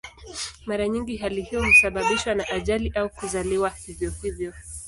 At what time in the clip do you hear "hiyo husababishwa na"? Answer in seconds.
1.41-2.49